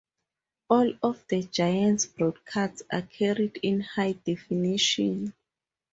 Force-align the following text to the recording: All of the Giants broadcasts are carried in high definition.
All 0.67 0.93
of 1.03 1.23
the 1.27 1.43
Giants 1.43 2.07
broadcasts 2.07 2.81
are 2.91 3.03
carried 3.03 3.59
in 3.61 3.81
high 3.81 4.13
definition. 4.13 5.35